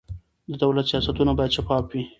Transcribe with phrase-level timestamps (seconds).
[0.49, 2.01] د دولت سیاستونه باید شفاف وي